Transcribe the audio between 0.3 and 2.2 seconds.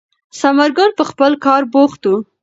ثمر ګل په خپل کار بوخت و.